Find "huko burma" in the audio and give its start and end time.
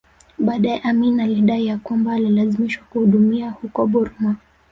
3.51-4.35